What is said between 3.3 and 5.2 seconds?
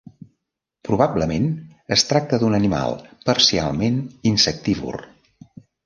parcialment insectívor.